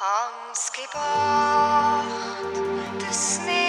Hans 0.00 0.70
gebracht, 0.70 2.04
das 3.00 3.40
nicht 3.40 3.67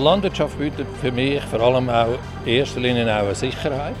Also 0.00 0.12
Landwirtschaft 0.12 0.58
bietet 0.58 0.86
für 0.98 1.12
mich 1.12 1.42
vor 1.42 1.60
allem 1.60 1.90
auch 1.90 2.18
in 2.46 2.52
erster 2.54 2.80
Linie 2.80 3.04
auch 3.04 3.24
eine 3.24 3.34
Sicherheit. 3.34 3.94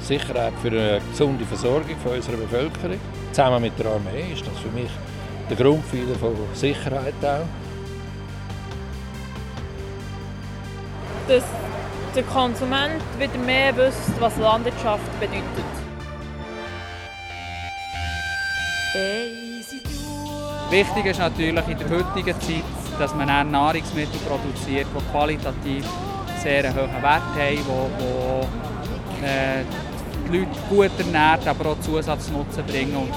Sicherheit 0.00 0.52
für 0.62 0.68
eine 0.68 1.00
gesunde 1.10 1.44
Versorgung 1.44 1.96
von 2.04 2.12
unserer 2.12 2.36
Bevölkerung. 2.36 3.00
Zusammen 3.32 3.62
mit 3.62 3.76
der 3.76 3.86
Armee 3.86 4.32
ist 4.32 4.46
das 4.46 4.56
für 4.60 4.68
mich 4.68 4.90
der 5.50 5.56
Grundpfeiler 5.56 6.14
von 6.20 6.36
Sicherheit 6.52 7.14
auch. 7.20 7.46
dass 11.26 11.42
der 12.14 12.22
Konsument 12.22 13.02
wieder 13.18 13.38
mehr 13.44 13.76
wüsste, 13.76 14.12
was 14.20 14.36
Landwirtschaft 14.36 15.02
bedeutet. 15.18 15.42
Wichtig 20.70 21.06
ist 21.06 21.18
natürlich 21.18 21.68
in 21.68 21.78
der 21.78 21.90
heutigen 21.90 22.40
Zeit, 22.40 22.83
dass 22.98 23.14
man 23.14 23.28
auch 23.30 23.44
Nahrungsmittel 23.44 24.18
produziert, 24.26 24.86
die 24.94 25.12
qualitativ 25.12 25.84
sehr 26.42 26.74
hohen 26.74 27.02
Wert 27.02 27.22
haben, 27.34 27.58
wo 27.66 28.46
äh, 29.24 29.64
die 30.28 30.38
Leute 30.38 30.50
gut 30.68 30.90
ernährt, 30.98 31.46
aber 31.46 31.70
auch 31.70 31.80
Zusatznutzen 31.80 32.64
bringen 32.66 32.96
und 32.96 33.10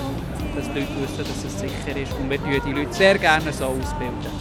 dass 0.56 0.66
die 0.74 0.80
Leute 0.80 1.02
wissen, 1.02 1.18
dass 1.20 1.44
es 1.44 1.60
sicher 1.60 1.98
ist. 1.98 2.14
Und 2.14 2.30
wir 2.30 2.40
bilden 2.40 2.66
die 2.66 2.74
Leute 2.74 2.94
sehr 2.94 3.18
gerne 3.18 3.52
so 3.52 3.66
ausbilden. 3.66 4.32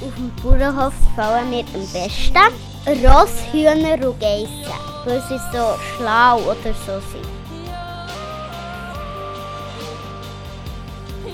Auf 0.00 0.14
dem 0.14 0.30
Bauernhof 0.42 0.94
gefallen 1.08 1.50
mir 1.50 1.64
am 1.74 1.86
besten 1.92 3.04
Ross, 3.04 3.32
Hühner 3.52 4.06
und 4.06 4.20
Geissen, 4.20 4.72
weil 5.04 5.20
sie 5.28 5.38
so 5.52 5.76
schlau 5.96 6.38
oder 6.38 6.74
so 6.86 7.00
sind. 7.12 7.37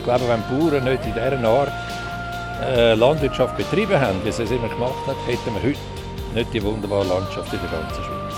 Ich 0.04 0.06
glaube, 0.06 0.28
wenn 0.28 0.42
die 0.50 0.68
Bauern 0.68 0.84
nicht 0.84 1.06
in 1.06 1.14
dieser 1.14 1.48
Art 1.48 1.72
äh, 2.62 2.92
Landwirtschaft 2.92 3.56
betrieben 3.56 3.98
haben, 3.98 4.22
wie 4.22 4.30
sie 4.30 4.42
es 4.42 4.50
immer 4.50 4.68
gemacht 4.68 4.92
haben, 5.06 5.16
hätten 5.24 5.54
wir 5.54 5.62
heute 5.62 5.78
nicht 6.34 6.52
die 6.52 6.62
wunderbare 6.62 7.04
Landschaft 7.06 7.50
in 7.54 7.58
der 7.58 7.70
ganzen 7.70 8.04
Schweiz. 8.04 8.34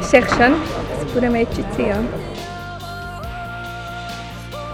Sehr 0.00 0.20
schön, 0.20 0.52
das 1.00 1.12
Bauernmädchen 1.14 1.64
zu 1.70 1.76
sein. 1.78 2.06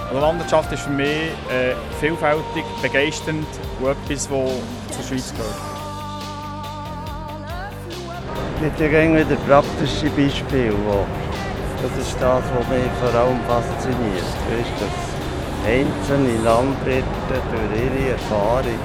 Also 0.09 0.21
Landwirtschaft 0.21 0.73
ist 0.73 0.83
für 0.83 0.91
mich 0.91 1.07
äh, 1.07 1.77
vielfältig, 2.01 2.65
begeisternd 2.83 3.47
und 3.81 3.91
etwas, 3.91 4.29
das 4.29 4.29
zur 4.29 5.05
Schweiz 5.07 5.33
gehört. 5.37 5.55
gibt 8.61 8.81
ja 8.81 8.89
gerne 8.89 9.21
wieder 9.21 9.37
praktische 9.47 10.11
Beispiele. 10.17 10.75
Das 11.81 11.93
ist 11.97 12.17
das, 12.21 12.43
was 12.43 12.69
mich 12.69 12.91
vor 13.01 13.15
allem 13.21 13.39
fasziniert. 13.47 14.29
Weißt, 14.51 14.77
dass 14.83 14.97
einzelne 15.65 16.43
Landwirte 16.43 17.07
durch 17.31 17.73
ihre 17.83 18.11
Erfahrung 18.13 18.81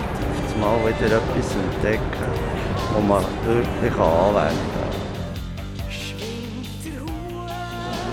auf 0.46 0.54
einmal 0.54 0.78
wieder 0.86 1.18
etwas 1.18 1.56
entdecken, 1.56 2.04
das 2.94 3.04
man 3.08 3.24
wirklich 3.46 3.94
anwenden 3.94 4.74
kann. 4.78 4.84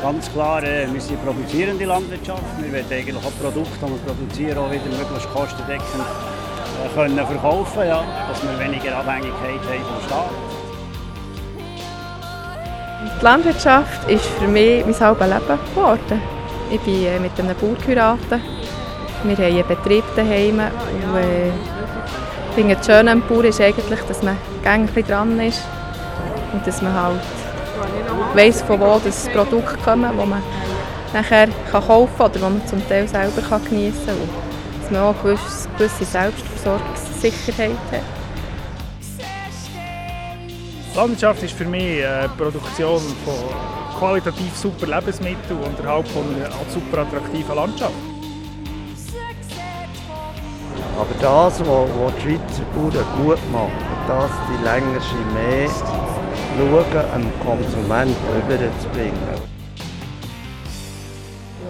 Ganz 0.02 0.32
klar, 0.32 0.62
äh, 0.62 0.90
wir 0.90 1.00
sind 1.00 1.22
produzierende 1.22 1.84
Landwirtschaft. 1.84 2.42
Wir 2.58 2.72
wollen 2.72 2.86
eigentlich 2.90 3.16
auch 3.16 3.38
Produkte, 3.38 3.76
die 3.82 3.90
wir 3.90 3.98
produzieren, 3.98 4.58
auch 4.58 4.70
wieder 4.70 4.96
möglichst 4.96 5.28
kostendeckend 5.30 6.00
äh, 6.00 6.94
können 6.94 7.26
verkaufen 7.26 7.86
ja, 7.86 8.02
dass 8.28 8.42
wir 8.42 8.58
weniger 8.58 8.96
Abhängigkeit 8.96 9.60
haben 9.60 9.84
vom 9.84 10.00
Staat. 10.06 10.59
Die 13.02 13.24
Landwirtschaft 13.24 14.10
ist 14.10 14.26
für 14.26 14.46
mich 14.46 14.84
mein 14.84 15.00
halbes 15.00 15.26
Leben 15.26 15.58
geworden. 15.74 16.22
Ich 16.70 16.80
bin 16.80 17.06
äh, 17.06 17.18
mit 17.18 17.32
einem 17.38 17.56
Bauer 17.56 17.74
geheiratet. 17.76 18.42
Wir 19.24 19.36
haben 19.36 19.44
einen 19.44 19.66
Betrieb 19.66 20.04
daheim. 20.16 20.60
Und, 20.60 21.16
äh, 21.16 21.48
ich 21.48 22.54
finde, 22.54 22.76
das 22.76 22.84
Schöne 22.84 23.12
am 23.12 23.22
Bauer 23.22 23.44
ist 23.44 23.58
eigentlich, 23.58 24.00
dass 24.00 24.22
man 24.22 24.36
ein 24.64 24.88
dran 25.08 25.40
ist. 25.40 25.62
Und 26.52 26.66
dass 26.66 26.82
man 26.82 26.92
halt 26.92 27.20
weiss, 28.34 28.60
von 28.60 28.78
wo 28.78 29.00
das 29.02 29.30
Produkt 29.30 29.82
kommt, 29.82 30.04
das 30.04 30.14
man 30.14 30.42
nachher 31.14 31.48
kann 31.70 31.86
kaufen 31.86 32.12
kann 32.18 32.26
oder 32.26 32.38
das 32.38 32.50
man 32.50 32.66
zum 32.66 32.86
Teil 32.86 33.08
selber 33.08 33.40
kann 33.48 33.64
geniessen 33.64 34.06
kann. 34.06 34.16
Und 34.16 34.28
dass 34.82 34.90
man 34.90 35.00
auch 35.00 35.24
eine 35.24 35.38
gewisse 35.78 36.04
Selbstversorgungssicherheit 36.04 37.70
hat. 37.92 38.19
Landwirtschaft 40.96 41.42
ist 41.44 41.54
für 41.54 41.64
mich 41.64 42.00
äh, 42.00 42.24
die 42.24 42.42
Produktion 42.42 43.00
von 43.24 43.34
qualitativ 43.98 44.56
super 44.56 44.86
Lebensmitteln 44.88 45.60
unterhalb 45.62 46.06
von 46.08 46.24
einer 46.34 46.50
super 46.68 47.02
attraktiven 47.02 47.54
Landschaft. 47.54 47.94
Aber 50.98 51.14
das, 51.20 51.60
was, 51.60 51.88
die 52.16 52.22
Schweizer 52.22 52.64
Bauern 52.74 53.06
gut 53.24 53.52
machen, 53.52 53.72
das 54.08 54.30
die 54.48 54.64
längste 54.64 55.14
mehr 55.32 55.70
schauen, 56.58 57.10
einem 57.14 57.32
Konsument 57.40 58.16
überzubringen. 58.36 59.14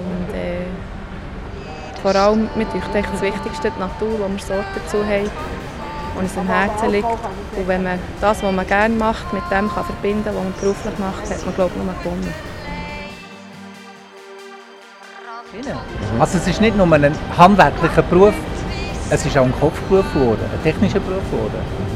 Und 0.00 0.34
äh, 0.34 0.66
vor 2.02 2.14
allem, 2.14 2.48
mir 2.56 2.64
denkt 2.64 2.94
echt 2.94 3.12
das 3.12 3.20
Wichtigste 3.20 3.70
die 3.70 3.80
Natur, 3.80 4.18
wo 4.18 4.28
wir 4.28 4.38
Sorten 4.38 4.64
dazu 4.74 5.04
haben, 5.04 5.30
und 6.14 6.22
uns 6.22 6.36
am 6.36 6.46
Herzen 6.46 6.90
liegt. 6.90 7.08
Und 7.08 7.68
wenn 7.68 7.82
man 7.82 7.98
das, 8.20 8.42
was 8.42 8.52
man 8.52 8.66
gerne 8.66 8.94
macht, 8.94 9.32
mit 9.32 9.42
dem 9.50 9.68
kann 9.68 9.84
verbinden 9.84 10.24
kann, 10.24 10.34
was 10.34 10.44
man 10.44 10.52
beruflich 10.60 10.98
macht, 10.98 11.30
hat 11.30 11.46
man, 11.46 11.54
glaube 11.54 11.72
ich, 11.76 11.82
nur 11.82 11.94
gewonnen. 12.02 12.34
Also 16.18 16.38
es 16.38 16.46
ist 16.46 16.60
nicht 16.60 16.76
nur 16.76 16.92
ein 16.92 17.14
handwerklicher 17.36 18.02
Beruf, 18.02 18.34
es 19.10 19.26
ist 19.26 19.36
auch 19.36 19.44
ein 19.44 19.52
Kopfberuf 19.58 20.12
geworden, 20.12 20.44
ein 20.52 20.62
technischer 20.62 21.00
Beruf 21.00 21.24
geworden. 21.30 21.90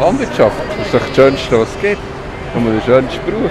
Landwirtschaft 0.00 0.56
ist 0.82 0.94
doch 0.94 1.00
das 1.00 1.16
Schönste, 1.16 1.60
was 1.60 1.68
es 1.68 1.80
gibt. 1.80 2.02
Und 2.54 2.64
der 2.64 2.80
schönste 2.82 3.18
Beruf. 3.20 3.50